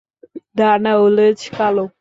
ডানা 0.57 0.91
ও 1.01 1.05
লেজ 1.17 1.39
কালো। 1.57 1.85